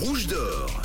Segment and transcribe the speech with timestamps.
[0.00, 0.82] rouge d'or.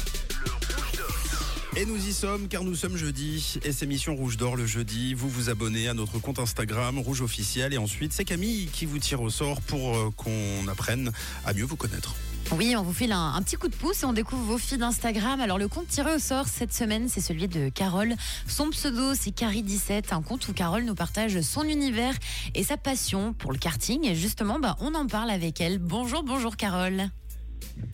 [1.78, 5.14] Et nous y sommes car nous sommes jeudi et c'est Mission Rouge d'Or le jeudi.
[5.14, 9.00] Vous vous abonnez à notre compte Instagram Rouge Officiel et ensuite c'est Camille qui vous
[9.00, 11.12] tire au sort pour euh, qu'on apprenne
[11.46, 12.16] à mieux vous connaître.
[12.52, 14.80] Oui, on vous file un, un petit coup de pouce et on découvre vos filles
[14.80, 15.40] d'Instagram.
[15.40, 18.16] Alors le compte tiré au sort cette semaine, c'est celui de Carole.
[18.48, 22.14] Son pseudo, c'est Carrie17, un compte où Carole nous partage son univers
[22.54, 24.06] et sa passion pour le karting.
[24.06, 25.80] Et justement, bah, on en parle avec elle.
[25.80, 27.10] Bonjour, bonjour Carole.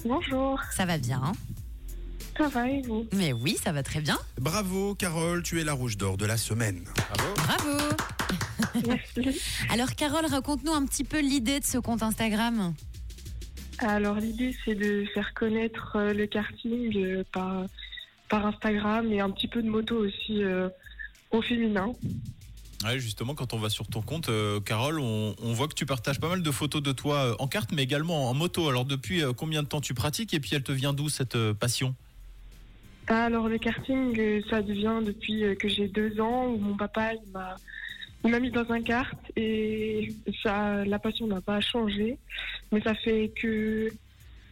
[0.05, 1.33] Bonjour, Ça va bien hein?
[2.37, 3.05] Ça va et vous?
[3.13, 4.17] Mais oui, ça va très bien.
[4.39, 6.85] Bravo Carole, tu es la Rouge d'Or de la semaine.
[7.35, 7.77] Bravo.
[8.87, 9.41] Merci.
[9.69, 12.73] Alors Carole, raconte-nous un petit peu l'idée de ce compte Instagram.
[13.79, 17.65] Alors l'idée c'est de faire connaître euh, le karting euh, par,
[18.29, 20.69] par Instagram et un petit peu de moto aussi euh,
[21.31, 21.91] au féminin.
[22.97, 26.29] Justement, quand on va sur ton compte, euh, Carole, on, voit que tu partages pas
[26.29, 28.67] mal de photos de toi euh, en carte, mais également en moto.
[28.69, 31.37] Alors, depuis euh, combien de temps tu pratiques et puis elle te vient d'où cette
[31.53, 31.95] passion?
[33.07, 37.13] Alors le karting ça devient depuis que j'ai deux ans où mon papa
[38.23, 42.19] il m'a mis dans un kart et ça la passion n'a pas changé
[42.71, 43.91] mais ça fait que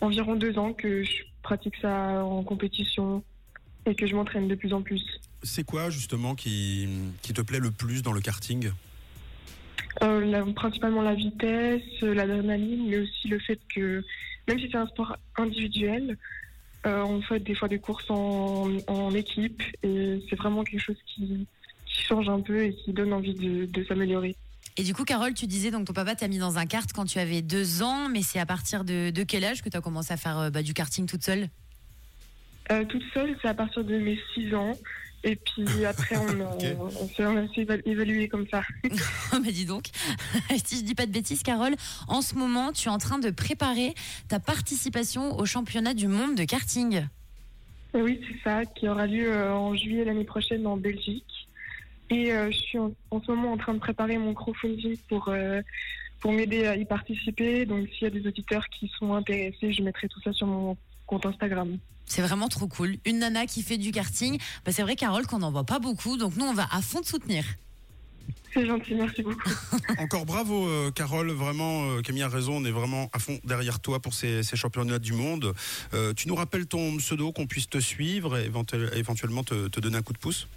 [0.01, 3.23] environ deux ans que je pratique ça en compétition
[3.85, 5.03] et que je m'entraîne de plus en plus.
[5.43, 6.87] C'est quoi justement qui,
[7.21, 8.71] qui te plaît le plus dans le karting
[10.03, 14.03] Euh, la- principalement la vitesse, euh, l'adrénaline, mais aussi le fait que
[14.47, 16.17] même si c'est un sport individuel,
[16.85, 20.97] euh, on fait des fois des courses en, en équipe et c'est vraiment quelque chose
[21.05, 21.45] qui,
[21.85, 24.35] qui change un peu et qui donne envie de, de s'améliorer.
[24.77, 27.05] Et du coup, Carole, tu disais donc ton papa t'a mis dans un kart quand
[27.05, 29.81] tu avais deux ans, mais c'est à partir de, de quel âge que tu as
[29.81, 31.49] commencé à faire euh, bah, du karting toute seule?
[32.71, 34.77] Euh, toute seule, c'est à partir de mes 6 ans.
[35.23, 36.63] Et puis après, on, a- Ok.
[36.79, 37.07] on on
[37.53, 38.61] s'est éva- évalué comme ça.
[38.85, 38.87] Oh,
[39.33, 39.87] bah dis donc,
[40.65, 41.75] si je dis pas de bêtises, Carole,
[42.07, 43.93] en ce moment, tu es en train de préparer
[44.27, 47.05] ta participation au championnat du monde de karting.
[47.93, 51.25] Oui, c'est ça, qui aura lieu euh, en juillet l'année prochaine en Belgique.
[52.11, 55.27] Et euh, je suis en, en ce moment en train de préparer mon crowdfunding pour,
[55.29, 55.61] euh,
[56.21, 57.65] pour m'aider à y participer.
[57.65, 60.77] Donc s'il y a des auditeurs qui sont intéressés, je mettrai tout ça sur mon
[61.09, 61.77] compte Instagram.
[62.05, 62.97] C'est vraiment trop cool.
[63.05, 66.17] Une nana qui fait du karting, bah, c'est vrai, Carole, qu'on n'en voit pas beaucoup,
[66.17, 67.43] donc nous, on va à fond te soutenir.
[68.53, 69.49] C'est gentil, merci beaucoup.
[69.99, 73.79] Encore bravo euh, Carole, vraiment euh, Camille a raison, on est vraiment à fond derrière
[73.79, 75.53] toi pour ces, ces championnats du monde.
[75.93, 79.79] Euh, tu nous rappelles ton pseudo qu'on puisse te suivre et éventu- éventuellement te, te
[79.79, 80.47] donner un coup de pouce?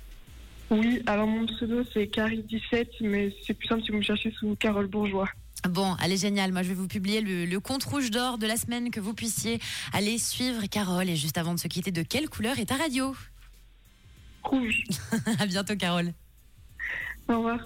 [0.70, 4.56] Oui, alors mon pseudo c'est Carrie17, mais c'est plus simple si vous me cherchez sous
[4.56, 5.28] Carole Bourgeois.
[5.68, 6.52] Bon, allez, génial.
[6.52, 9.14] Moi, je vais vous publier le, le compte rouge d'or de la semaine que vous
[9.14, 9.60] puissiez
[9.92, 11.08] aller suivre Carole.
[11.08, 13.14] Et juste avant de se quitter, de quelle couleur est ta radio?
[14.42, 14.82] Rouge.
[15.38, 16.12] À bientôt, Carole.
[17.28, 17.60] Au revoir.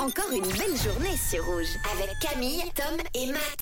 [0.00, 3.52] Encore une belle journée sur Rouge avec Camille, Tom et Matt.